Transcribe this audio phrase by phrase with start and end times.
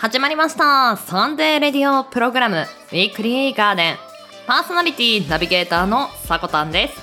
[0.00, 0.96] 始まりました。
[0.96, 2.56] サンデーレディオプログラム。
[2.56, 3.96] ウィークリーガーデン。
[4.46, 6.94] パーソナリティナビゲーターのさこたんです。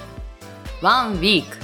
[0.82, 1.57] ワンウィーク。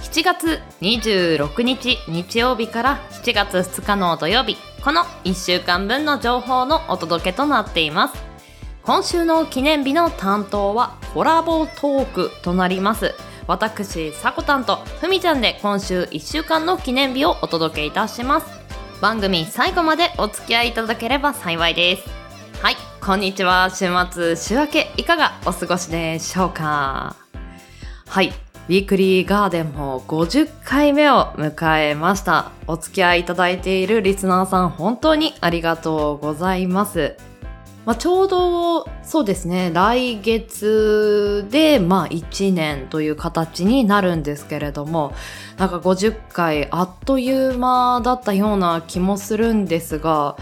[0.00, 4.56] 7月26日日曜日から7月2日の土曜日。
[4.80, 8.14] この1週間分の情報のお届けとなっています。
[8.84, 13.12] 今週の記念日の担当はコラボトークとなります。
[13.48, 18.65] 私さこたんとふみちゃんで今週1週間の記念日をお届けいたします。
[19.00, 22.08] 番組最後までお付き合いいただければ幸いです。
[22.62, 23.68] はいこんにちは。
[23.70, 27.14] 週末週明けいかがお過ごしでしょうか？
[28.08, 32.50] はいウィークリーガーデンも50回目を迎えました。
[32.66, 37.16] お付き合いいただいているリスナーさん本当にありがとうございます。
[37.86, 45.14] まあ、ちょうどそうですね来月でまあ1年という形になるんですけれども
[45.56, 50.36] なんか50回あっという間だったような気もするんですが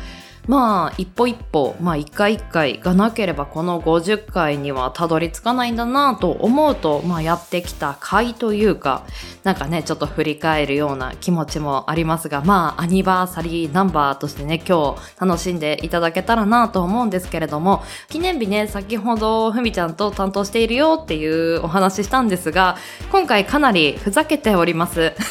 [0.47, 9.06] まあ一歩一歩、まあ一回一回がなければこの50回にはたどり着かないんだなと思うと、まあやってきた回というか、
[9.42, 22.77] なんかね、ちょっと振り返るような気持ちもありますが、まあアニバーサリーナンバーとしてね、今日楽しんでいただけたらなと思うんですけれども、記念日ね、先ほどふみちゃんと担当しているよっていうお話したんですが、
[23.11, 25.15] 今回かなりふざけております。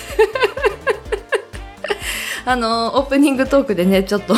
[2.46, 4.36] あの、オープニングトークでね、ちょっと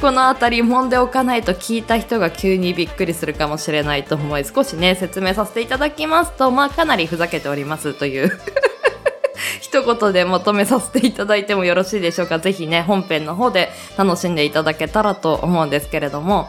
[0.00, 8.30] この辺り揉んでおかないと聞いた人が急にびっくりするかもしれないと思い少しね説明させていただきますとまあかなりふざけておりますという。
[9.60, 12.38] 一言でまとめさせていただいてもよろしいでしょうか。
[12.38, 16.48] ぜひね本編の方で楽しんでいただけたらと思うんですけれども。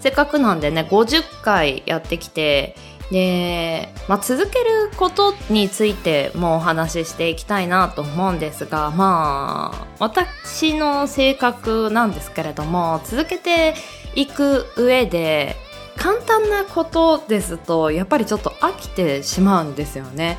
[0.00, 2.74] せっかくなんでね50回やってきて
[3.10, 13.74] で、まあ、続けることについてもお話ししていきたいなと思うんですがまあ私の性格なんですけれども続けて
[14.14, 15.56] いく上で
[15.96, 20.38] 簡単なことですとやっぱりちょっと飽きてしまうんですよね。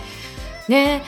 [0.68, 1.02] で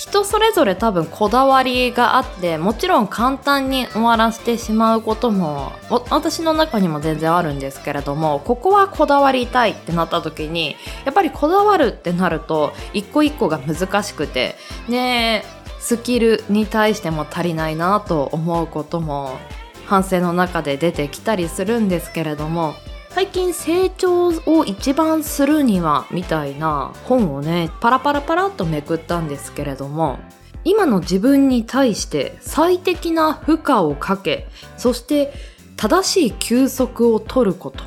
[0.00, 5.72] 人それぞれ多分こだわりがあってもちろん簡単に終わらせてしまうことも
[6.08, 10.74] 私の中にも全然あるんですけれどもここはこだわりたいってなった時に
[11.04, 14.54] やっぱりこだわるってなると一個一個が難しくて
[14.88, 15.44] ね
[15.80, 19.36] スキルに対しても足りないなと思うことも
[19.84, 22.74] 反省の中で出てきたりするんですけれども
[23.10, 30.20] 最近成長を一番するにはみたいな本をねパラパラパラっとめくったんですけれども
[30.62, 35.32] 今の自分に対して最適な負荷をかけそして
[35.76, 37.82] 正しい休息を取ること。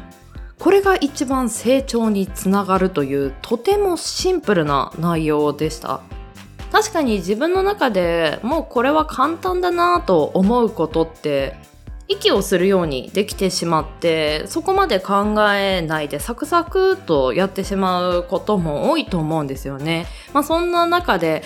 [0.59, 6.01] これが一番成長につながるというとてもシンプルな内容でした。
[6.71, 11.55] 確かに自分の中でもうこれは簡単だなと思うことって
[12.07, 20.05] 息をするようにできてしまってそこまで考えないでサクサクとやってしまうことも多いと思うんですよね。
[20.33, 21.43] まあ、そんな中で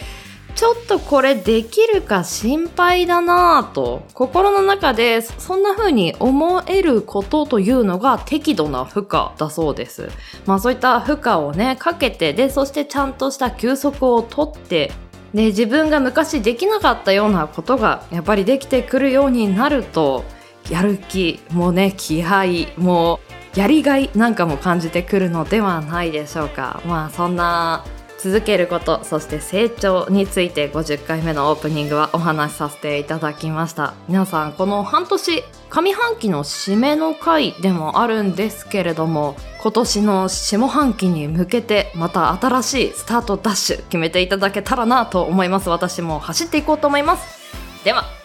[0.55, 10.09] ちょっとこれできるか心配だなぁと心の中でそんな風に思えることというのが適度な負荷だそうです。
[10.47, 14.91] まあそういった負荷をねかけてでそしてちゃんとした休息をとって
[15.31, 20.23] で自分が昔できなかったようなことがやっぱりできてくるようになると
[20.69, 23.19] やる気もね気合も
[23.55, 26.81] やりがいなんかも感じてくるのではないでしょうか。
[26.85, 27.83] まあそんな
[28.19, 33.93] 続けることそして成長について50回目のオープニングはお話しさせていただきました。
[34.07, 45.69] 皆さんこの半年上半期の締めの回でもあるんですけれども今年の下半期に向けてまた新しいスタートダッシュ決めていただけたらなと思います。
[45.69, 47.83] 私も走っていこうと思います。
[47.83, 48.16] では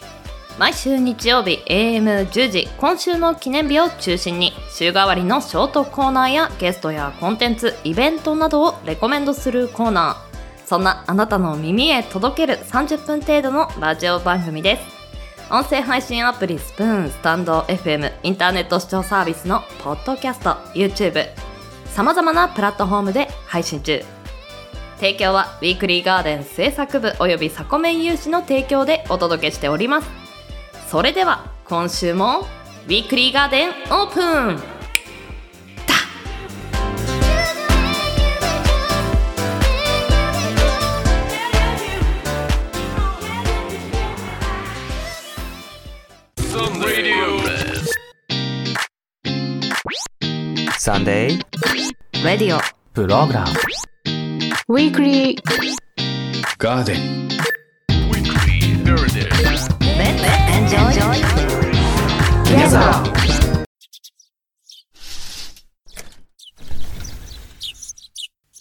[0.59, 10.67] 毎週日曜日 AM10 時今週の記念日を中心に週替わりのショートコーナーやゲストやコンテンツイベントなどをレコメンドするコーナー。
[10.67, 14.83] そんなあなたの耳へ届ける30分程度のラジオ番組です。
[15.51, 21.29] 音声配信アプリスプーンスタンド FM インターネット視聴サービスのポッドキャスト YouTube
[21.87, 24.03] さまざまなプラットフォームで配信中。
[24.97, 30.22] 提供はウィークリーガーデン制作部およびサコメン有志の提供でお届けしております。
[30.93, 32.41] それでは今週も
[32.85, 34.59] ウィークリーガーデンオープン!
[50.77, 52.59] サンデーレディオ。
[52.93, 53.49] プログラム。
[54.67, 55.41] ウィークリー
[56.59, 57.23] ガーデン
[58.85, 59.82] Enjoy Together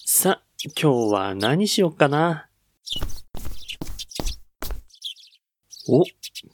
[0.04, 0.42] さ、
[0.80, 2.48] 今日は何しよっかな？
[5.88, 6.04] お、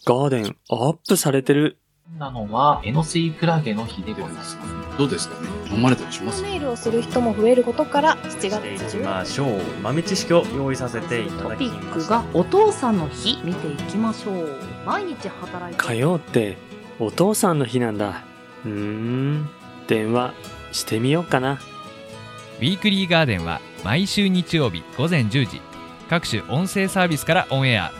[0.06, 1.78] ガーデンアップされてる。
[2.16, 4.58] なのは、エノスイクラゲの日でございます。
[4.96, 5.48] どうですかね？
[5.70, 6.42] 飲まれたりします？
[6.42, 9.60] ネイルをする人も増えることから7月していきましょう。
[9.82, 13.38] 豆知識を用意させていたトだきまピックがお父さんの日。
[13.44, 14.58] 見ていきましょう。
[14.86, 15.82] 毎日働いて。
[15.82, 16.56] 火曜って
[16.98, 18.22] お父さんの日なんだ。
[18.64, 19.48] うーん、
[19.86, 20.32] 電話
[20.72, 21.60] してみようかな。
[22.58, 25.60] ウィークリーガーデンは毎週日曜日午前10時。
[26.10, 27.92] 各種音声サービスからオンエア。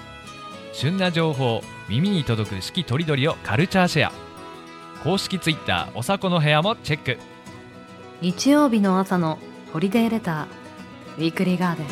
[0.72, 4.12] 旬な情報耳に届く四季とりどりをカルチャーシェア。
[5.02, 7.16] 公式ツイッターおさこの部屋もチェック。
[8.20, 9.38] 日曜日の朝の
[9.72, 11.86] ホリデーレターウィークリーガーデン。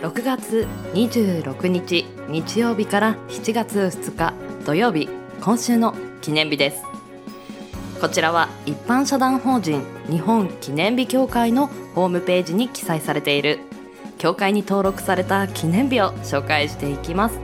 [0.00, 4.32] 6月26日日曜日から7月2日
[4.64, 5.25] 土曜日。
[5.40, 6.82] 今週の記念日です。
[8.00, 13.60] こちらは一般社団法人日本記念日協会のホームページに記載されている
[14.18, 17.38] 協会に登録された記念日を紹介していきます。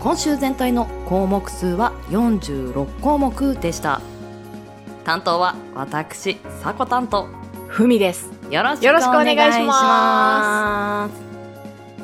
[0.00, 4.00] 今週全体の項目数は46項目でした。
[5.04, 7.28] 担当は私さこ担当。
[7.68, 8.30] ふみです。
[8.50, 11.08] よろしくおお願いしまま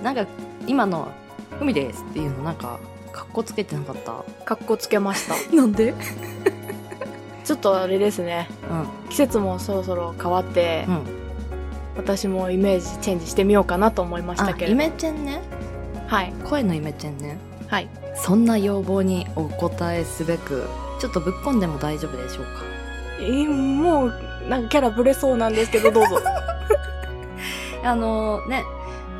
[0.00, 0.02] す。
[0.02, 0.26] なんか
[0.66, 1.08] 今の
[1.60, 2.78] 「海です」っていうのなんか
[3.32, 4.24] こつけてなかった。
[4.44, 5.34] かっこつけました。
[5.56, 5.94] なんで？
[7.44, 8.48] ちょっとあれですね。
[8.70, 9.08] うん。
[9.10, 11.02] 季節もそろそろ変わって、うん。
[11.96, 14.72] 私もイメージチェンジしてみようかなと思いましあたけれど。
[14.72, 15.40] イメチェンね。
[16.06, 16.32] はい。
[16.44, 17.38] 声のイメチェンね。
[17.68, 17.88] はい。
[18.14, 20.66] そんな要望にお答えすべく
[21.00, 22.50] ちょっとぶっこんでも大丈夫でしょうか？
[23.20, 24.12] えーもう
[24.48, 26.18] なんかキャラぶれそうなんですけどどうぞ。
[27.84, 28.64] あのね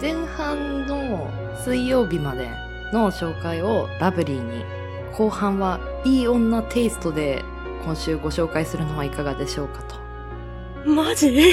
[0.00, 1.29] 前半の
[1.65, 2.49] 水曜日まで
[2.93, 4.65] の紹介をラブリーに
[5.12, 7.43] 後半はいい女テイストで
[7.85, 9.97] 今週ご紹介するのはいかがでしょうかと。
[10.89, 11.53] マジ？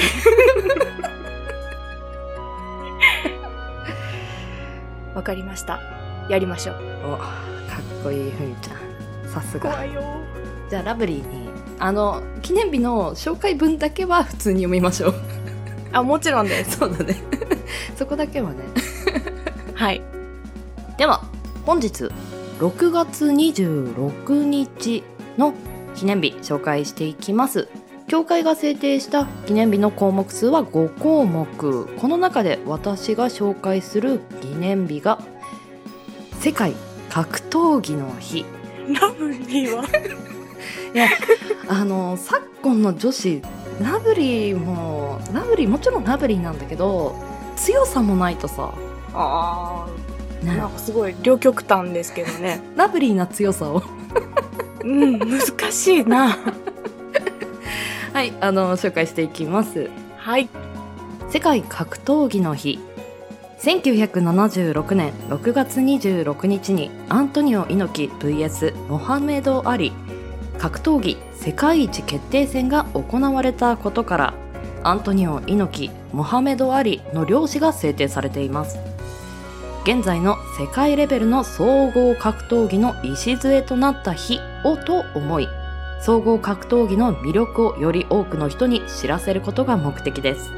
[5.14, 5.80] わかりました。
[6.28, 6.76] やりましょう。
[7.14, 9.28] おかっこいいふみちゃん。
[9.28, 9.84] さすが。
[10.68, 11.48] じゃあラブリーに
[11.78, 15.14] あの記念日の紹介文だけは普通に読みましょう。
[15.92, 16.78] あもちろんです。
[16.78, 17.16] そうだね。
[17.96, 18.56] そこだけはね。
[19.74, 20.02] はい。
[20.96, 21.22] では
[21.70, 22.10] 本日
[22.58, 25.04] 6月26日
[25.38, 25.54] の
[25.94, 27.68] 記念日紹介していきます。
[28.08, 31.86] 協会が制定した記念日の項目数は5項目。
[31.96, 35.22] この中で私が紹介する記念日が
[36.40, 36.74] 世界
[37.08, 38.44] 格闘技の日。
[38.88, 39.84] ラブリーは
[41.68, 43.42] あの昨今の女子
[43.80, 47.14] ラブリーもラブリーもちろんラブリーなんだけど
[47.54, 48.74] 強さもないとさ、
[49.14, 49.86] あ
[50.44, 52.60] なんかすごい両極端ですけどね。
[52.76, 53.82] ラブリーな強さを。
[54.82, 55.40] うん難
[55.72, 56.38] しいな。
[58.12, 59.90] はいあの紹介していきます。
[60.16, 60.48] はい。
[61.30, 62.78] 世界格闘技の日。
[63.60, 69.92] 1976年6月26日にアントニオ猪木 VS モハメド・アリ。
[70.60, 74.34] 格闘技世界一決定戦が行われたことから
[74.82, 78.78] アントニオ猪木モハメド・アリの両氏が制定されています
[79.82, 85.48] 現在の世界レベルの総合格闘技の礎となった日をと思い
[86.00, 90.50] 総合格闘技の魅力をより多くの人に知らせることが目的です。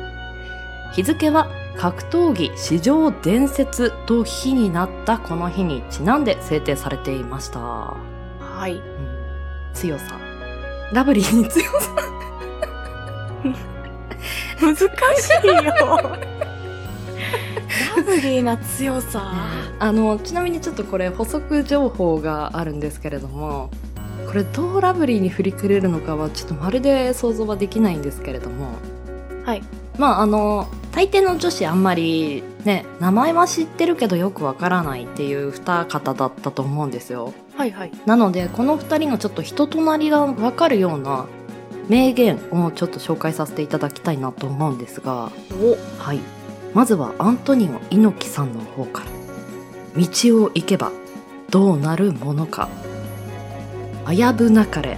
[0.93, 8.75] 日付は格闘技史上伝説と日になったこの日にちなんで制定されていました、はい。
[8.75, 9.73] うん。
[9.73, 10.21] 強さ。
[10.93, 11.91] ラブリーに強さ。
[14.61, 14.87] 難し
[15.43, 15.73] いよ
[17.97, 19.33] ラブリーな強さ。
[19.79, 23.71] あのちなみにちょっとこれ補足情報があるんですけれども
[24.27, 28.69] これどうラブリーに振りくれるのかはちょっとまるで想像はできないんですけれども。
[29.45, 29.63] はい。
[29.99, 37.33] まああの大抵の女子あんまりね名前は知ってるけどよくわからないっていう二方だったと思うんですよ。
[37.57, 37.93] はいはい。
[38.07, 41.27] なのでこの二人のちょっと人となりがわかるような
[41.89, 45.33] 名言をちょっと紹介させていただきたいなと思うんですが。
[45.61, 46.03] お。
[46.03, 46.21] はい
[46.75, 49.07] まずはアントニオ猪木さんの方から。
[49.95, 50.09] 道
[50.45, 50.91] を行けば
[51.51, 52.69] どうなるものか。
[54.09, 54.97] 危ぶなかれ。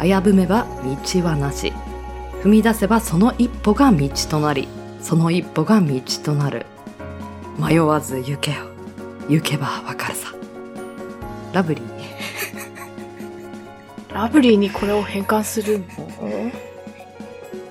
[0.00, 1.72] 危ぶめば道はなし。
[2.42, 4.68] 踏み出せばその一歩が道となり。
[5.02, 6.66] その一歩が道となる。
[7.58, 8.68] 迷わず行けよ。
[9.28, 10.32] 行けばわかるさ。
[11.52, 12.00] ラブリー。
[14.14, 15.86] ラブリーにこれを変換するの？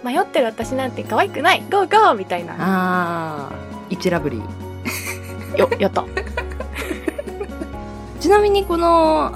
[0.03, 2.55] 迷ってる私なんて可愛くないゴーゴーみたいな。
[2.57, 5.57] あー、一ラブリー。
[5.57, 6.05] よ、やった。
[8.19, 9.33] ちなみにこの、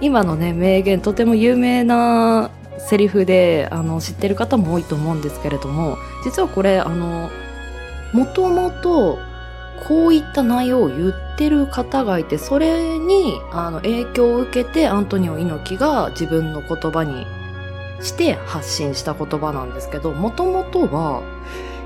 [0.00, 7.30] 今のね、名言、とても有名なセリフで、あの、知ってる方も多いと思うんですけれども、実はこれ、あの、
[8.12, 9.18] もともと、
[9.86, 17.26] こういった内容を言ってる方がいて、それに、あの、影響を受けて、アントニオ猪木が自分の言葉に
[18.02, 21.22] して発信した言葉なんですけど、もともとは、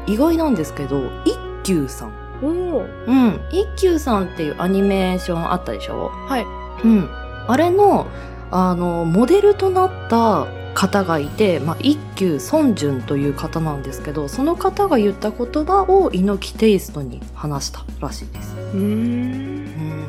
[0.06, 2.12] 意外なんですけど、一休さん。
[2.42, 3.40] うん。
[3.50, 6.10] 一休さんっていうアニメーションあったでしょ？
[6.28, 6.46] はい。
[6.84, 7.08] うん。
[7.48, 8.06] あれの、
[8.50, 18.54] あの、モデルとなった方がいて、まあ、一休孫淳という方なんですけど、その方が言った言葉を猪木テイストに話したらしいです。
[18.56, 18.82] うーん。
[18.82, 20.04] うん。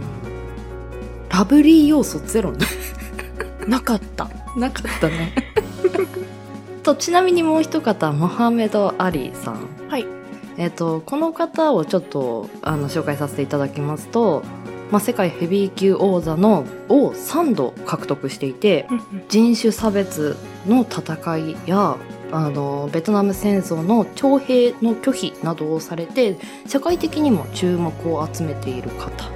[1.30, 2.66] ラブリー要素ゼロね。
[3.68, 4.28] なかった。
[4.58, 5.34] なかったね。
[6.84, 9.68] と、ちなみにもう一方、モハメド・アリさん。
[9.90, 10.06] はい。
[10.58, 14.44] えっ、と、この方をちょっと、あの、紹介させていただきますと、
[14.92, 18.88] まあ、世界ヘビー級王座のを3度獲得していて、
[19.30, 20.38] 人種差別
[20.68, 21.98] の戦いや、
[22.32, 26.38] あの、ベトナム戦争の徴兵の拒否などをされて、
[26.68, 29.30] 社会的にも注目を集めている方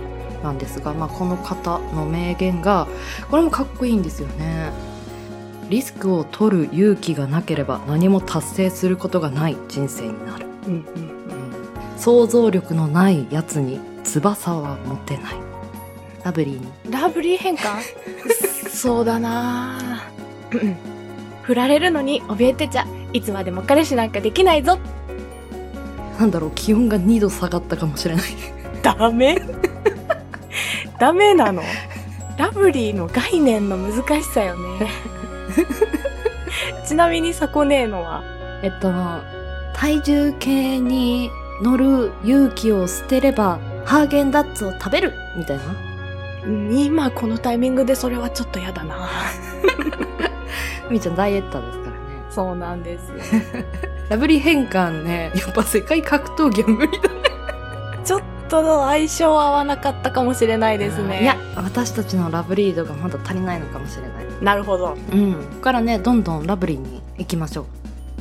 [0.44, 2.88] なんですが、まあ、この方の名言が、
[3.30, 4.72] これもかっこいいんですよね。
[5.70, 10.46] リスクを取る勇気がなければ何も達成することがない人生になる。
[10.68, 10.84] うんうん。
[11.98, 15.36] 想像力のないやつに翼は持てない。
[16.24, 16.92] ラブリーに。
[16.92, 17.82] ラブリー変換？
[18.70, 20.04] そうだな
[21.44, 24.80] 振られるのに怯えてちゃ、いつまでも彼氏なんかできないぞ。
[26.20, 28.26] なんだろう、気温が2度下がったかもしれない。
[28.82, 29.40] ダメ？
[31.00, 31.62] ダメなの？
[32.38, 34.88] ラブリーの概念の難しさよね。
[36.86, 38.24] ちなみにサコネーノは、
[38.62, 38.92] えっと、
[39.74, 41.30] 体重計に
[41.62, 45.14] 乗る勇気を捨てれば、ハーゲンダッツを食べる？
[45.38, 45.64] みたいな。
[46.46, 49.10] うん今このタイミングでそれはちょっとやだな
[50.90, 51.98] みーちゃんダイエッターですからね。
[52.30, 53.16] そうなんですよ。
[54.10, 57.10] ラブリー変換ね、やっぱ世界格闘技は無理だ
[58.04, 61.22] ちょっと相性合わなかったかもしれないですね。
[61.22, 64.29] いや、私たちのラブリードがまだ足りないのかもしれない。
[64.42, 64.96] なるほど。
[65.12, 65.34] うん。
[65.34, 67.66] ここからね、どんどんラブリーに行きましょう。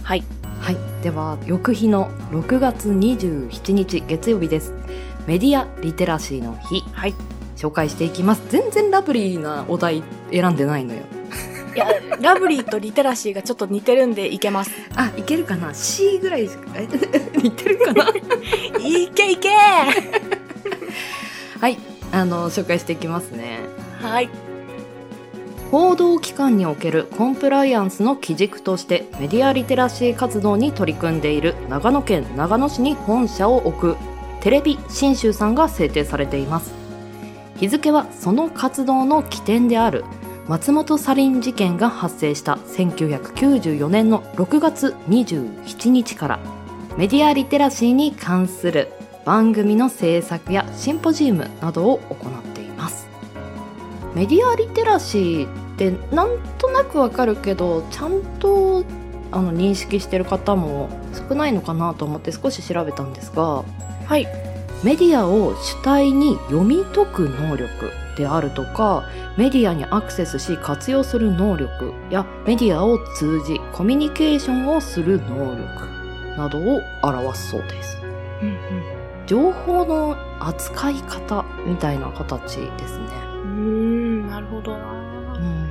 [0.02, 0.25] はい。
[0.60, 0.76] はい。
[1.02, 4.72] では、翌日の6月27日月曜日です。
[5.26, 6.82] メディアリテラシーの日。
[6.92, 7.14] はい。
[7.56, 8.42] 紹介していきます。
[8.50, 11.00] 全然ラブリーなお題選んでないのよ。
[11.75, 11.87] いや、
[12.20, 14.70] ラブリーとリテラシーがちょっと似てるんでいけます。
[14.96, 16.88] あ、いけるかな ?C ぐらいしか、え？
[17.40, 18.08] 似てるかな？
[18.80, 19.50] いけいけ
[21.60, 21.78] はい。
[22.10, 23.60] あの、紹介していきますね。
[24.00, 24.30] はい。
[25.70, 33.96] 報道機関におけるコンプライアンスの基軸としてメディアリテラシー活動に取り組んでいる長野県長野市に本社を置く。
[34.40, 36.72] テレビ新州さんが制定されています。
[37.56, 40.04] 日付はその活動の起点である。
[40.46, 46.38] 松本サリン事件が発生した1994年の6月27日から。
[46.96, 48.90] メディアリテラシーに関する
[49.26, 52.48] 番組の制作やシンポジウムなどを行っています
[54.14, 58.84] メディアリテラシーってなんとなくわかるけどちゃんと
[59.30, 60.88] あの認識してる方も
[61.28, 63.64] 少ないのかなと思って少し調べたんですが
[64.06, 64.26] はい。
[64.84, 67.68] メディアを主体に読み解く能力
[68.16, 77.98] であるとかメディアにアクセスし活用する能力やメディアを通じコミュニケーションをする能力などを表すそうです。
[78.42, 78.98] うん
[79.28, 83.27] 情報の扱い方みたいな形ですね
[84.38, 84.92] なるほどな
[85.35, 85.68] うん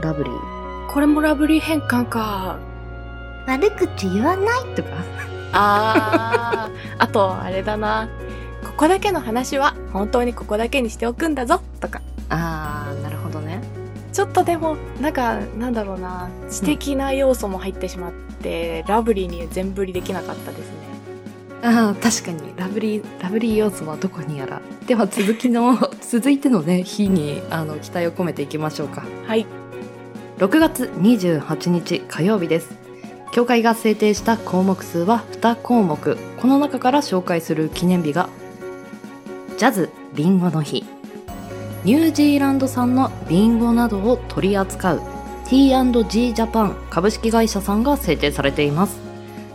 [0.00, 2.58] ラブリーこれもラブリー変換か。
[3.46, 4.90] 悪口言わないとか
[5.52, 8.08] あー、 あと、あれだな。
[8.64, 12.00] ここだけの話は本当にここだけにしておくんだぞとか。
[12.30, 13.60] あーなるほどね
[14.12, 16.28] ちょっとでも、なんか、なんだろうな。
[16.48, 20.77] 知的な要素も入ってしまって、ラブリーに全振りできなかったですね。
[21.62, 22.52] あー確かに。
[22.56, 24.60] ラブリーラブリー要素はどこにやら。
[24.86, 29.04] では続きの 続いてのね日にあの期待を込めていきましょうか。
[29.26, 29.46] はい。
[30.38, 32.70] 6月28日火曜日です。
[33.32, 36.16] 協会が制定した項目数は2項目。
[36.40, 38.28] この中から紹介する記念日が
[39.58, 40.84] ジャズリンゴの日。
[41.84, 45.02] ニュージーランド産のリンゴなどを取り扱う
[45.46, 49.07] T&G ジャパン株式会社さんが制定されています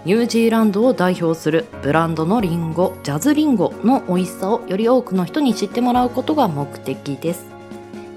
[0.05, 7.45] ニュージーランドを代表するブランドのリンゴジャズリンゴの美味しさをより多くの人に知ってもらうことが目的です。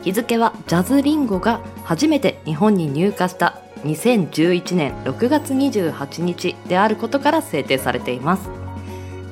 [0.02, 8.50] 日付はジャズリンゴが初めて日本に入荷した2011年6月28日であることから制定されています。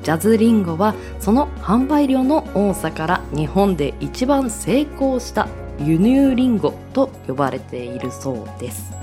[0.03, 8.93] ジャズリンゴはその販売量の多さから日本で一番成功した輸入リンゴと呼ばれているそうです。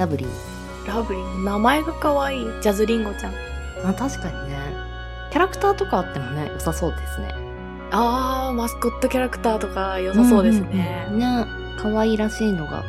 [0.00, 0.57] ラブリー
[0.88, 1.44] ラブリー。
[1.44, 2.44] 名前が可愛い。
[2.60, 3.34] ジャズリンゴちゃん。
[3.84, 4.58] あ確かにね
[5.30, 7.32] キャラクターとかあってもね良さそうですね
[7.92, 11.06] あー、マスコットキャラクターとか良さそうですね。
[11.10, 11.46] んうんね
[11.80, 12.82] 可愛らしいのが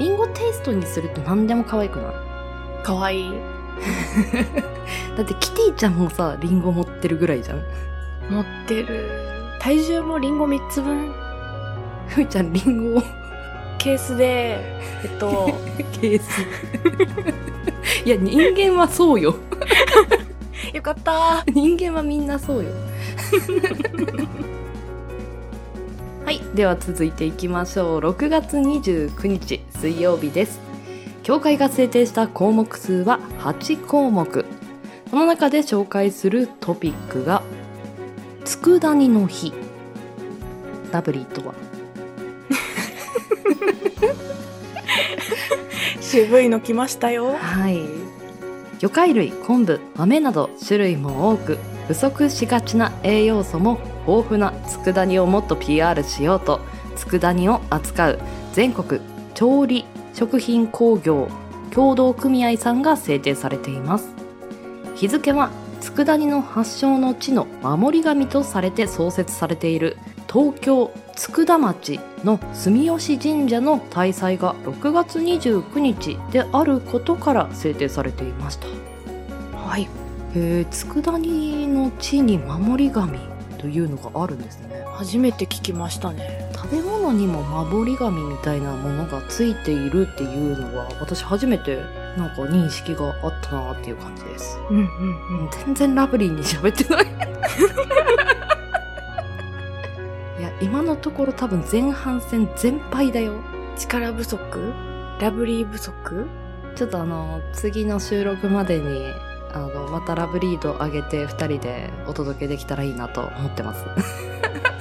[0.00, 2.14] リンゴテイストにすると何でも可愛くない？
[2.82, 3.32] 可愛い
[5.16, 7.62] だってキティちゃんもさリンゴ持ってるぐらいじゃん
[8.28, 9.08] 持ってる。
[9.60, 11.12] 体重もリンゴ3つ分。
[12.08, 13.02] ふみちゃんリンゴを
[13.78, 14.58] ケースで、
[15.04, 15.50] えっと、
[16.00, 16.44] ケース
[18.04, 19.36] いや人間はそうよ。
[20.74, 21.44] よかった。
[21.46, 22.70] 人間はみんなそうよ。
[26.24, 26.40] はい。
[26.54, 28.00] では続いていきましょう。
[28.00, 30.58] 6月29日水曜日です。
[31.22, 34.44] 協会が制定した項目数は8項目。
[35.10, 37.42] この中で紹介するトピックが
[38.44, 39.52] 佃煮の日。
[40.90, 41.54] ラブリーとは？
[46.00, 47.34] 渋いの来ましたよ。
[47.38, 47.80] はい。
[48.78, 56.60] 魚介類昆布豆など種類も多く不足しがちな栄養素も豊富な佃煮をもっと PR しようと
[56.96, 58.18] 佃煮を扱う
[58.52, 59.00] 全国
[59.34, 59.84] 調理
[60.14, 61.28] 食品工業
[61.70, 64.10] 協同組合さんが制定されています。
[64.96, 69.96] 日付は佃煮の発祥の地の守り神とされて創設されている
[70.32, 78.66] 東京佃町の住吉神社の大祭が6月29日であることから制定されていました。
[79.58, 79.82] はい。
[79.82, 79.88] へ
[80.34, 83.18] え佃煮の地に守り神
[83.58, 84.82] というのがあるんですね。
[84.94, 86.50] 初めて聞きましたね。
[86.54, 91.76] 食べ物にも守り神みたいなものがついているっていうのは私初めて
[92.16, 94.58] なんか認識があったなっていう感じです。
[94.70, 95.50] うんうんうん。
[95.66, 97.06] 全然ラブリーに喋ってない
[100.62, 103.34] 今のところ多分前半戦全敗だよ。
[103.76, 104.72] 力不足？
[105.20, 106.26] ラブリー不足？
[106.76, 109.12] ちょっとあの次の収録までに
[109.52, 113.84] あのまたラブリード上げて2人でお届けできたらいいなと思ってます。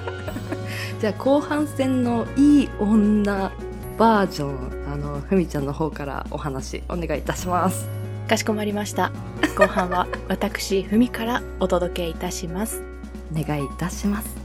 [1.00, 3.52] じゃあ後半戦のいい女
[3.98, 7.89] バージョンあのふみちゃんの方からお話お願いいたします。
[8.28, 9.12] かしこまりました。
[9.58, 12.91] 後半は私、ふみからお届けいたします。
[13.34, 14.40] お願いいたします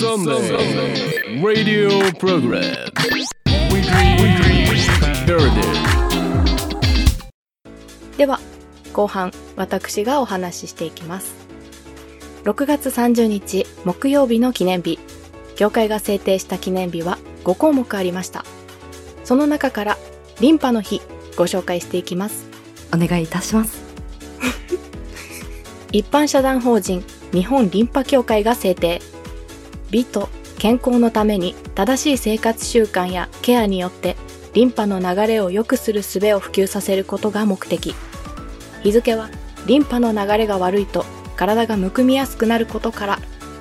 [0.00, 2.62] Sunday Radio Program
[3.70, 4.66] Weekly
[8.16, 8.40] では、
[8.94, 11.34] 後半、私がお話ししていきます。
[12.44, 14.98] 6月30日、木曜日の記念日。
[15.54, 18.46] 協会が制定した記念日は5項目ありました。
[19.22, 19.98] その中から、
[20.40, 21.02] リンパの日、
[21.36, 22.48] ご紹介していきます。
[22.94, 23.78] お願いいたします
[25.92, 29.00] 一般社団法人日本リンパ協会が制定
[29.90, 34.16] 美と健康のために正しい生活習慣やケアによって
[34.52, 37.94] リンパの流れを良くする術を普及させることが目的。
[38.82, 39.30] 日付は
[39.66, 41.04] リンパの流れが悪いと
[41.36, 43.18] 体がむくみやすくなることから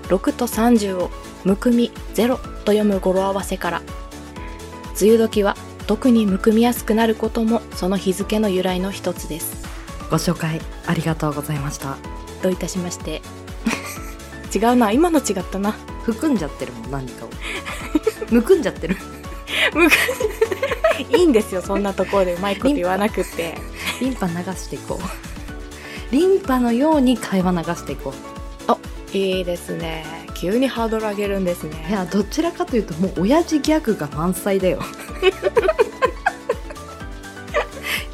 [0.08, 1.12] 6と30を
[1.44, 3.82] むくみ0と読む語呂合わせから。
[5.00, 5.56] 梅雨時は
[5.88, 9.66] 特にむくみやすくなることもその日付の由来の一つです。
[10.10, 11.98] ご紹介ありがとうございました。
[12.42, 13.22] どういたしまして
[14.54, 15.74] 違うな今の違ったな。
[16.04, 17.30] 含んじゃってるもん何かを。
[18.32, 18.98] むくんじゃってる。
[21.10, 22.34] いいんですよそんなところで。
[22.34, 23.56] うまいこと言わなくって。
[24.02, 25.04] リンパ流していこう。
[26.12, 28.14] リンパのように会話流していこう。
[29.14, 30.06] いいですね。
[30.36, 34.80] 急にハードル上げるんですいねやどちらかというともう親父ギャグが満載だよ。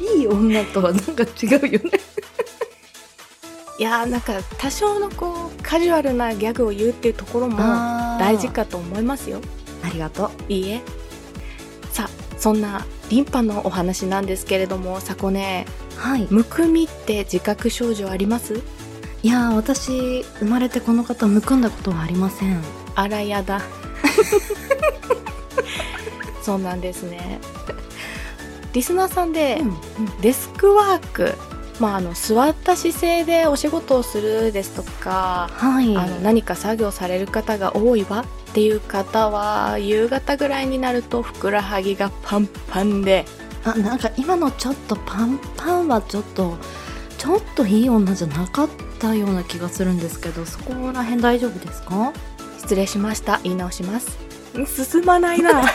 [0.00, 1.78] いい女とはなんか違うよね。
[3.78, 7.58] いやーなんか多少のこうカジュアルなギャグを言うっていうところも
[8.18, 9.40] 大事かと思いますよ。
[9.82, 10.30] ありがとう。
[10.52, 10.80] いいえ。
[11.92, 16.26] さあそんなリンパのお話なんですけれどもさこねはい。
[16.30, 18.62] むくみって自覚症状あります？
[19.22, 22.62] いやー私生まれてこの方むくんだことはありません。
[22.94, 23.60] あらやだ。
[26.42, 27.40] そうなんですね。
[28.72, 29.62] リスナーさんで、
[30.20, 31.34] デスクワーク、
[31.78, 35.96] まあ、あの座った姿勢でお仕事をするですとか、はい。
[35.96, 43.24] あの何か作業される方が多いわっていう方は夕方ぐらいになるとふくらはぎがパンパンで。
[43.64, 46.56] あなんか今のちょっとパンパンはちょっと
[47.18, 48.68] ちょっといい女じゃなかっ
[49.00, 52.12] たような気がするんですけどそこら辺大丈夫ですか？
[52.58, 53.40] 失礼しました。
[53.42, 54.16] 言い直します。
[54.56, 55.62] ん進まないな。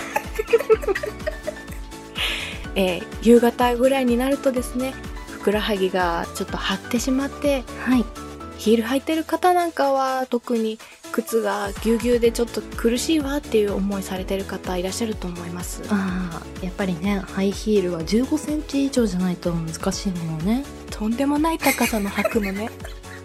[2.76, 4.94] えー夕方ぐらいになるとですね
[5.41, 8.06] ふくらはぎがちょっと張ってしまってはい。
[8.60, 10.77] ヒール履いてる方なんかは特に
[11.12, 15.82] 靴がぎゅうぎゅうでちょっと苦しいわっていう思いされてる方いらっしゃると思います。
[15.89, 20.63] ああやっぱりねハイヒールは1 5センチ以上じゃないと難しいものね。
[20.91, 22.69] とんでもない高さの履くのね。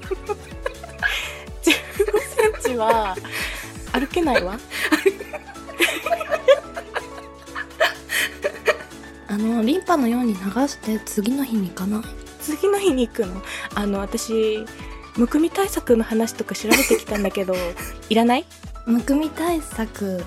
[1.63, 1.69] 15
[2.63, 3.15] センチは
[3.93, 4.59] 歩けないわ
[9.37, 12.03] あのリンパのように流して次の日に行かない？
[12.41, 13.43] 次の日に行くの？
[13.75, 14.65] あの私
[15.19, 17.55] むくみ対策の話とか調べてきたんだけど
[18.09, 18.47] いらない？
[18.87, 20.25] むくみ対策？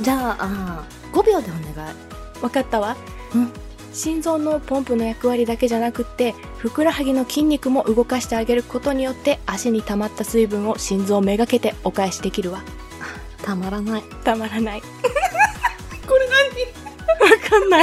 [0.00, 1.94] じゃああー5秒でお願い。
[2.42, 2.96] わかったわ。
[3.34, 3.52] うん。
[3.92, 12.62] 心臓のポンプの役割だけじゃなくってふくらはぎの筋肉も動かしてあげることによって足に溜まった水分を心臓めがけてお返しできるわ。
[13.42, 14.02] たまらない。
[14.24, 14.82] たまらない
[17.50, 17.82] かんな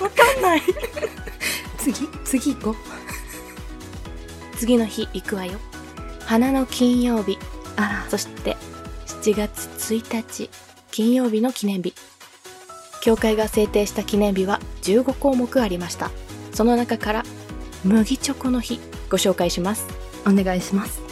[0.00, 0.62] わかんない。
[1.78, 2.08] 次？
[2.24, 2.76] 次行こう。
[4.56, 5.58] 次の日行くわよ。
[6.24, 7.38] 花の金曜日。
[7.76, 8.56] あそして
[9.06, 10.50] 7月1日
[10.90, 11.94] 金曜日の記念日。
[13.02, 16.10] 教会が制定した記念日は15項目ありました。
[16.52, 17.22] その中から
[17.84, 19.86] 麦チョコの日ご紹介します。
[20.24, 21.02] らお願いします。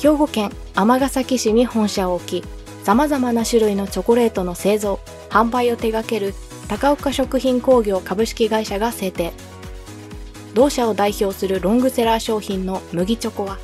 [0.00, 2.44] 兵庫県尼崎市に本社を置き
[2.84, 5.00] 様々な種類のチョコレートの製造
[5.36, 6.32] 販売を手掛ける
[6.66, 9.34] 高岡食品工業株式会社が制定。
[10.54, 13.58] 同社を代表するロングセラー商品の麦チョコは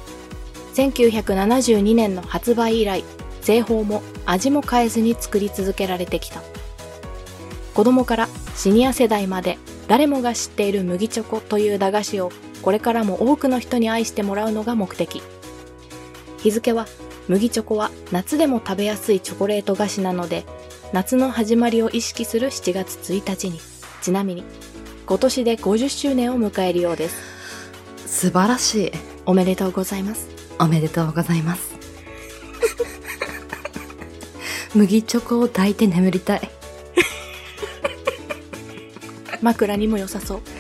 [0.75, 3.03] 1972年の発売以来
[3.41, 6.43] 製法も味も変えずに作り続けられてきた。
[7.73, 9.57] 子供からシニア世代まで
[9.89, 12.31] 誰もが知っている麦チョコという駄菓子を
[12.61, 15.23] これからも多くの人に愛してもらうのが目的。
[16.37, 16.87] 日付は
[17.29, 20.45] 麦チョコは夏でも食べやすいチョコレート菓子なので
[20.93, 23.61] 夏の始まりを意識する7月1日に。
[24.03, 24.45] ちなみに
[25.07, 27.17] 今年で50周年を迎えるようです。
[28.07, 28.93] 素晴らしい。
[29.25, 30.29] おめでとうございます。
[30.59, 31.73] おめでとうございます。
[34.75, 36.51] 麦チョコを抱いて眠りたい。
[39.41, 40.43] 枕にも良さそう。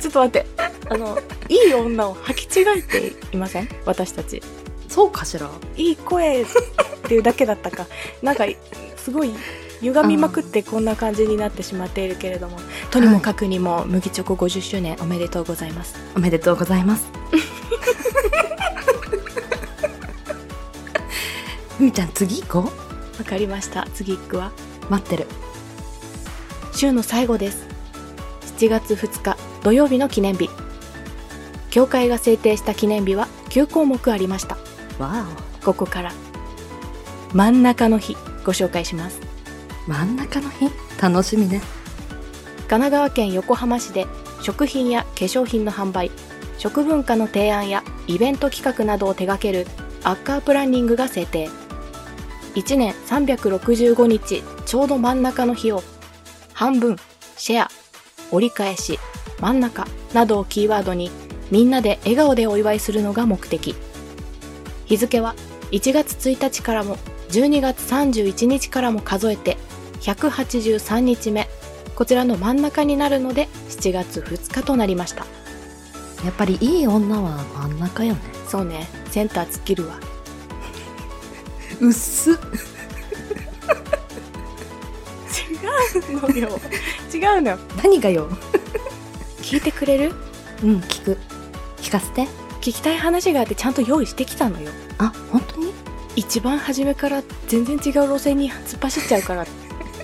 [0.00, 0.46] ちょっと待って。
[0.88, 3.68] あのいい女を履き違えていません？
[3.84, 4.42] 私たち
[4.90, 5.48] そうかしら？
[5.76, 6.46] いい声っ
[7.08, 7.86] ていうだけだったか。
[8.22, 8.44] なんか
[8.96, 9.32] すごい
[9.80, 12.58] 歪みまくってこんな感じになってしまっているけれども。
[12.90, 15.94] とにもかくにも麦チョコ50周年おめでとうございます。
[16.16, 17.04] おめでとうございます。
[21.78, 22.72] ふみちゃん次行こ
[23.18, 23.86] わかりました。
[23.94, 24.52] 次行くわ。
[24.88, 25.26] う待ってる。
[26.74, 27.66] 週の最後です。
[28.58, 30.50] 7月2日土曜日の記念日。
[31.70, 34.58] 教会が制定した記念日は9項目ありました
[35.00, 35.26] わ
[35.64, 36.12] ここから。
[37.32, 39.20] 真ん中の日ご紹介します。
[39.88, 40.70] お真ん中の日？
[41.00, 41.60] 楽しみね。
[42.68, 44.06] 神奈川県横浜市で
[44.42, 46.10] 食品や化粧品の販売
[46.58, 49.66] 食文化の提案やイベント企画などを手掛ける
[50.04, 51.48] アッカープランニングが制定。
[52.54, 55.82] 1年365日ちょうど真ん中の日を
[56.52, 56.96] 半分
[57.36, 57.70] シェア
[58.32, 58.98] 折り返し
[59.40, 61.10] 真ん中などをキーワードに
[61.50, 63.74] みんなで笑顔でお祝いするのが目的
[64.90, 65.34] 日付は
[65.70, 66.96] 1月1日からも
[67.30, 69.56] 12月31日からも数えて
[70.00, 71.48] 183日目
[71.94, 75.26] こちらの真ん中になるので7月2日となりました。
[76.24, 78.20] やっぱりいい女は真ん中よね。
[78.48, 78.88] そうね。
[79.10, 80.00] センター突っ切るわ。
[81.80, 81.92] うっ。
[81.92, 82.34] す違
[86.16, 86.60] うのよ。
[87.14, 87.58] 違うのよ。
[87.82, 88.28] 何がよ。
[89.42, 90.14] 聞いてくれる？
[90.62, 91.18] うん聞く。
[91.78, 92.26] 聞かせて
[92.60, 94.70] 聞きたい話があってちゃんと用意してきたのよ。
[94.98, 95.72] あ本当に？
[96.16, 99.46] 一番初めから全然違う路線に突っ走っちゃうから。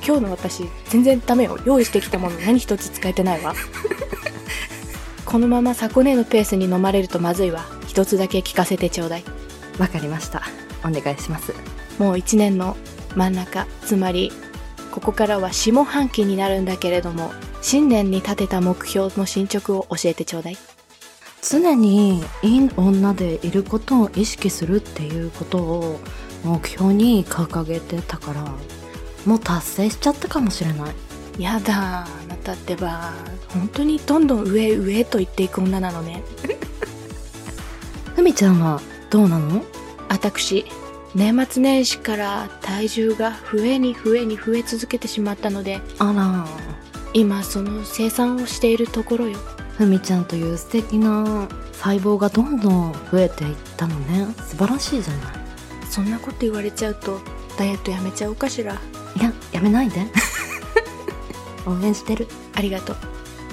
[0.06, 1.58] 今日の私全然ダメよ。
[1.64, 3.54] 用意してきたもの何一つ使えてないわ。
[5.24, 7.66] このままサコネのペースに飲まれるとまずいわ。
[7.86, 9.24] 一つだけ聞かせてちょうだい。
[9.78, 10.42] わかりました。
[10.84, 11.52] お願いします。
[11.98, 12.76] もう一年の
[13.16, 14.30] 真ん中つまり
[14.92, 20.58] ここからは下半期になるんだけれども新年に立てた目標の進捗を教えてちょうだい
[21.48, 26.00] 常にいい女でいることを意識するっていうことを
[26.44, 28.44] 目標に掲げてたから
[29.24, 30.94] もう達成しちゃったかもしれない。
[31.38, 33.12] やだあなたってば
[33.48, 36.22] 本当にどんどん上へ上へと言っていく女なのね。
[38.14, 38.80] ふみちゃんは
[39.10, 39.62] どうなの？
[40.08, 40.64] 私
[41.14, 46.46] 年末年始から体重が増えに増えに増え続けてしまったのであら
[47.12, 49.38] 今その生産をしているところよ
[49.76, 54.26] ふみちゃんという素敵な細胞がどんどん増えていったのね。
[54.48, 55.34] 素晴らしいじゃない。
[55.90, 57.20] そんなこと言われちゃうと
[57.58, 58.74] ダイエットやめちゃおうかしら？
[58.74, 58.78] い
[59.22, 60.06] ややめないで。
[61.66, 62.26] 応援してる。
[62.54, 62.96] ありがとう。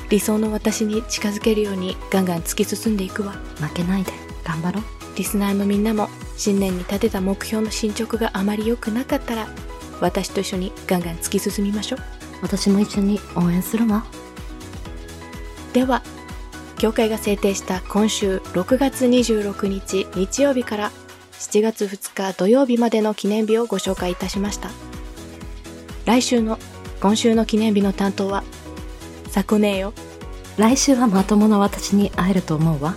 [0.09, 3.33] 理想の私に近づけるようにガンガン突き進んでいくわ。
[3.59, 4.11] 負けないで。
[4.43, 4.83] 頑張ろう。
[5.15, 9.47] リスナーのみんなも新年に立てた目標の進捗があまり良くなかったら
[10.01, 11.99] 私と一緒にガンガン突き進みましょう。
[12.41, 14.05] 私も一緒に応援するわ
[15.73, 16.03] では
[16.77, 20.91] 協会が制定した今週6月26日日曜日から
[21.33, 24.69] 7月2日土曜日までの記念日をご紹介いたしました。
[26.05, 26.59] 来週の
[27.01, 28.43] 今週の記念日の担当は
[29.29, 29.93] さこねえよ。
[30.57, 32.95] 来週はまともな私に会えると思うわ。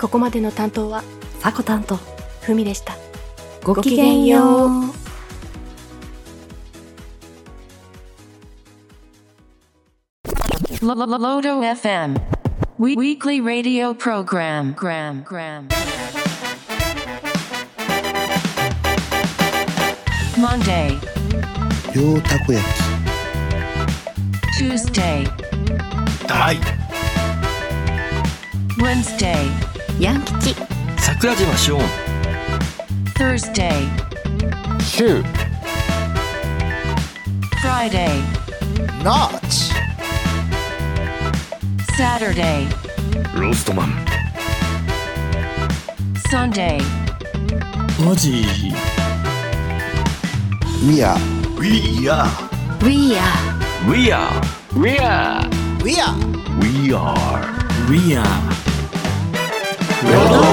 [0.00, 1.04] ここまでの担当は
[1.38, 1.98] さこ担当。
[2.40, 2.96] ふみでした。
[3.62, 4.85] ごきげんよう
[10.94, 12.16] Lodo FM.
[12.78, 14.72] We- weekly radio program.
[14.72, 15.66] Gram, gram.
[20.36, 20.92] Monday,
[21.94, 22.64] ようたこ焼
[24.56, 25.26] Tuesday,
[26.28, 26.56] 大
[28.78, 29.48] Wednesday,
[29.98, 30.54] ヤン吉
[30.98, 31.80] 桜島シオン
[33.16, 33.88] Thursday,
[34.80, 35.24] シュ
[37.62, 38.22] Friday,
[39.02, 39.65] ナーチ
[41.96, 42.66] Saturday,
[43.34, 44.04] ローストマン
[46.30, 46.78] Sunday,
[48.04, 48.44] マジ
[50.82, 52.26] ウィアウィア
[52.82, 53.56] We are
[53.88, 54.28] We are
[54.78, 55.48] We are
[55.82, 56.12] We are
[56.60, 57.16] We are
[57.88, 58.26] We are
[60.04, 60.44] Lodo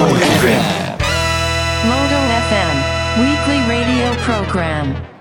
[2.50, 2.76] FM.
[3.20, 5.13] Weekly radio program.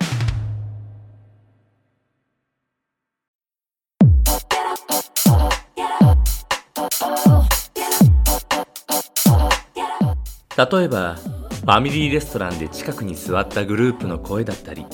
[10.56, 14.84] 例えばファミリーレストランで近くに座ったグループの声だったり。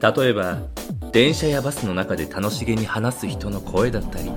[0.00, 0.58] 例えば
[1.12, 4.30] 電車やバスの中で楽しげに話す人の声だったり。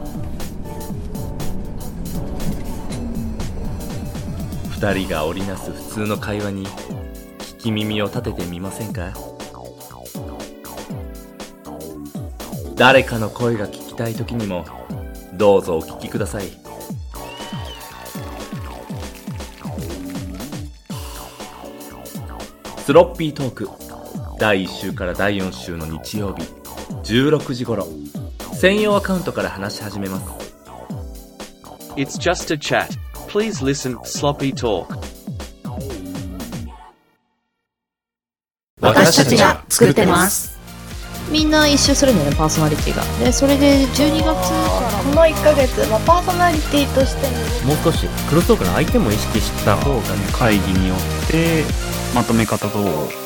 [4.72, 9.14] 二人が織りなす普通の会話に聞き耳を立ててみませんか？
[12.76, 14.66] 誰かの声が聞きたい時にも
[15.34, 16.61] どうぞお聞きください。
[22.92, 23.70] スロッピートーク。
[24.38, 26.44] 第1週から第4週の日曜日。
[27.06, 27.88] 16時頃。
[28.54, 30.28] 専用アカウントから話し始めます。
[31.96, 32.90] It's just a chat.
[33.30, 34.88] Please listen, sloppy talk.
[38.82, 40.60] 私たちが作ってます。
[41.32, 43.04] みんな一周するんだよねパーソナリティが。
[43.24, 47.30] でそれで12月からこの1ヶ月、まあ、パーソナリティとして
[47.64, 50.02] ももう少しクロストークの相手も意識した方がね
[50.34, 51.64] 会議によって
[52.14, 52.80] まとめ方と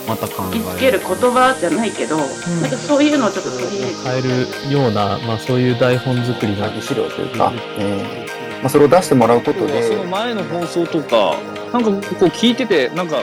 [0.08, 2.28] また考えつける言葉じゃないけど、なん
[2.69, 3.95] かそういうのをちょっと取り入れて。
[4.04, 4.21] 変え
[4.69, 8.62] るような、まあ、そういう台本作りの資料というか、えー。
[8.62, 9.84] まあ、それを出してもらうことで。
[9.84, 11.36] その前の放送とか
[11.71, 13.21] なんかこう聞いててなんか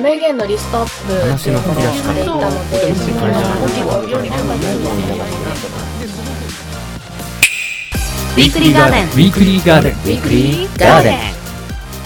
[0.00, 5.88] 名言のリストアップ話の振り出ししていたのでそのご記号より頑張っていただきたいなと
[8.36, 9.04] ウィークリーガーデン。
[9.04, 9.92] ウィークリーガーデン。
[9.92, 11.37] ウィークリーガーデン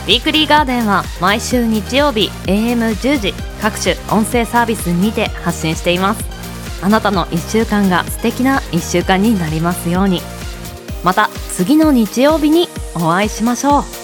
[0.03, 6.25] ウィークリーガーデンは毎週日曜日 AM10 時各種音声サービスにて発信しています。
[6.83, 10.21] あなたの1週間が素敵な1週間になりますように。
[11.05, 14.02] また次の日曜日にお会いしましょう。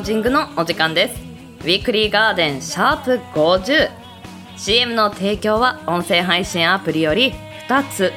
[0.00, 1.20] ージングのお時間です。
[1.60, 7.34] ウィークリーガーデンシャープ 50CM の提供は音声配信アプリより
[7.68, 8.12] 2つ。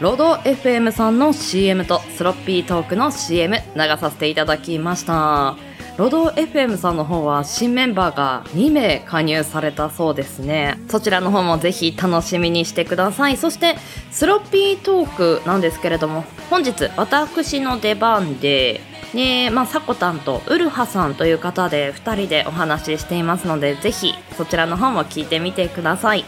[0.00, 5.56] ロド FM さんの CM とスロッピートークの CM 流させていただきました。
[5.98, 10.80] ロド FM さんの方は新メンバーが2名加入されたそうですね。
[10.88, 13.36] そちらの方もぜひ楽しみにしてください。
[13.36, 13.76] そして
[14.10, 18.80] スロッピートークなんですけれども本日私の出番で
[19.14, 26.24] ねまあ、さこたんとウルハさんという方で2人でお話ししていますのでぜひそちらの方も聞いてみてください。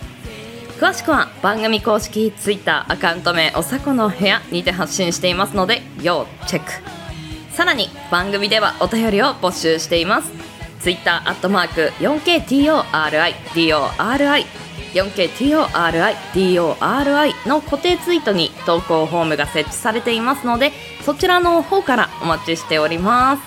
[0.79, 6.73] 詳しくは番組公式 Twitter アカウント名おさこの部屋にて発信していますので要チェック。
[7.53, 10.33] さらに番組ではお便りを募集しています。
[10.81, 14.47] Twitter アットマーク 4KTORIDORI
[14.95, 16.69] 4KTORIDORI
[17.49, 20.73] の固定ツイートに投稿フォームが設置されていますので
[21.05, 23.43] そちらの方からお待ちしております。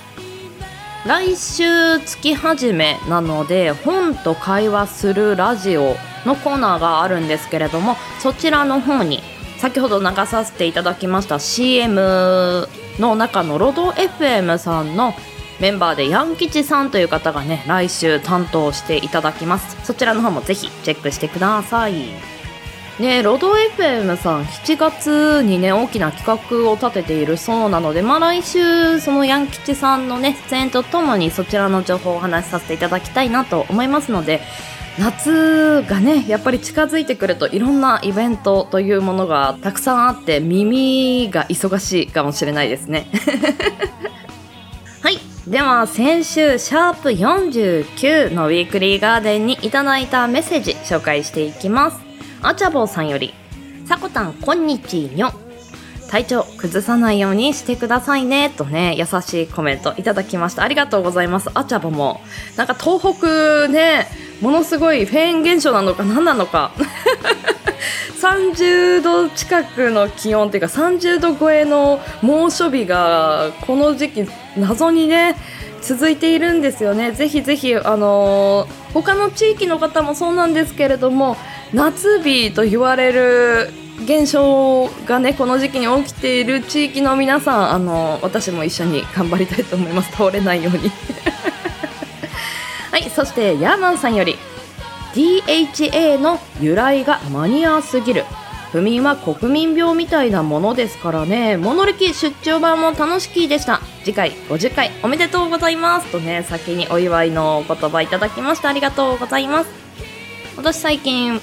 [1.06, 9.20] 来週月始めなので本と会話するラジオのコーナーがあるんですけれどもそちらの方に
[9.58, 15.14] 先ほど流させていただきました CM の中のロド FM さんの
[15.64, 19.78] メンバーでヤン吉さんという方がね来週担当していただきます。
[19.86, 21.94] そちらの方もぜひチェックしてください。
[23.00, 34.42] ねロド FM さん7月にね大きな企画を立てているそうなのでまあ来週そのヤン吉さんのね出演とともにそちらの情報をお話しさせていただきたいなと思いますので
[35.00, 43.08] 夏がねやっぱり近づいてくるといろんなイベントというものがたくさんあって耳が忙しいかもしれないですね。
[45.54, 52.00] では先週シャープ49のウィークリーガーデンにいただいたメッセージ紹介していきます。
[52.42, 53.36] あちゃぼうさんより
[53.86, 55.30] さこたんこんにちにょ
[56.10, 60.64] 体調崩さないようにしてくださいねとね優しいコメントいただきました。
[60.64, 61.52] ありがとうございます。
[61.54, 62.22] あちゃぼも。
[62.58, 64.08] なんか東北ね
[64.42, 66.72] ものすごいフェーン現象なのか何なのか。
[68.22, 75.36] 30度近くの気温っていうか30度超えの猛暑日がこの時期謎にね
[75.82, 77.12] 続いているんですよね。
[77.12, 81.36] ぜひぜひあのー他の地域の方もそうなんですけれども
[81.74, 83.72] 夏日と言われる
[84.04, 90.12] 現象がねこの時期に起きている地域の皆さんあの私も一緒に頑張りたいと思います。
[90.12, 90.92] 倒れないように。
[92.92, 94.38] はいそしてヤーマンさんより
[95.14, 98.26] DHA の由来がマニアすぎる。
[98.72, 101.58] 不眠は国民病みたいなものですからね。
[101.58, 103.82] モノレキ出張版も楽しきでした。
[104.04, 106.12] 次回50回おめでとうございます。
[106.12, 109.70] とね先にお祝いのお言葉いただきましてありがとうございます。
[110.58, 111.40] 私最近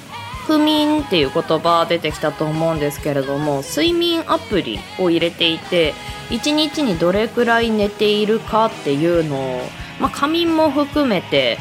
[0.49, 5.95] 不眠っていう言葉出てきたと思うんですけれども睡眠アプリを入れていて
[6.31, 9.61] 1日にどれくらい寝ているかっていうのを、
[10.01, 11.59] まあ、仮眠も含めて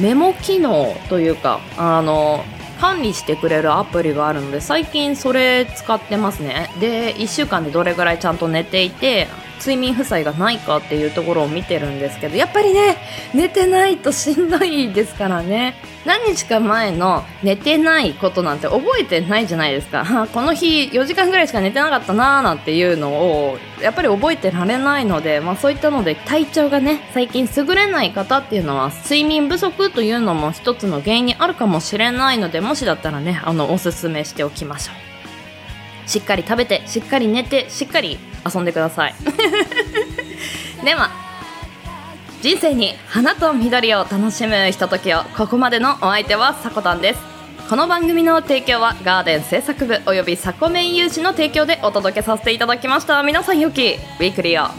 [0.00, 2.44] メモ機能というかあの
[2.80, 6.70] 管理してくれるアプリがあるので最近それ使ってますね。
[6.80, 9.28] で1週間でどれぐらいちゃんと寝ていて
[9.60, 12.96] 睡眠負債がないかっていうところを見てるんですけどやっぱりね
[13.34, 15.74] 寝てないとしんどいですからね。
[16.06, 20.28] 何日か前の寝てないことなんて覚えてないじゃないですか。
[20.32, 36.08] この日4時間ぐらいしか寝てなかったなーなんていうのをやっぱり覚えてられないので、まあ、そういったので体調がね最近優れない方っていうのは睡眠不足というのも一つの原因にあるかもしれないのでもしだったらねあのおすすめしておきましょう。
[36.08, 39.14] しっかり食べてしっかり寝てしっかり遊んでください。
[40.84, 41.10] では
[42.42, 47.20] 人生に花と緑を楽しむひとときをここまでのお相手はさこたんです。
[47.68, 53.22] この番組の提供はガーデン制作部およびサコメン有志の提供でお届けさせていただきました。
[53.22, 53.82] 皆さんよき
[54.18, 54.70] ウィークリーを。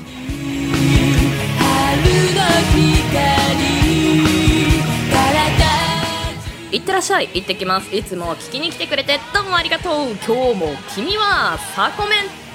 [6.71, 7.29] いってらっしゃい。
[7.33, 7.95] 行ってきます。
[7.95, 9.93] いつも聞きに来てくれてどうもありがとう。
[10.27, 12.15] 今日も君はサコメ
[12.47, 12.50] ン。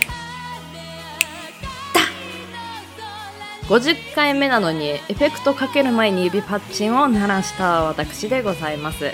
[3.69, 9.11] 50回目なのにエフェクトかける前に指パッチンを鳴らした私でございます。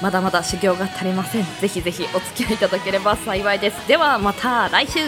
[0.00, 1.44] まだまだ修行が足りません。
[1.60, 3.88] ぜひぜひお付き合いいただければ幸いです。
[3.88, 5.00] ではまた来週。